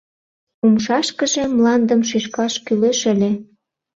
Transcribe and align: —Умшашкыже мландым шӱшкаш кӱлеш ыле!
—Умшашкыже 0.65 1.43
мландым 1.55 2.01
шӱшкаш 2.09 2.53
кӱлеш 2.65 2.99
ыле! 3.13 3.31